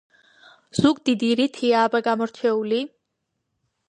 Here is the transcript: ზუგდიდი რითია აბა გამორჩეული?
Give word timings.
ზუგდიდი 0.77 1.29
რითია 1.39 1.83
აბა 1.89 2.01
გამორჩეული? 2.07 2.81